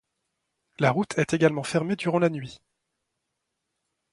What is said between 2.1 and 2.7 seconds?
la nuit.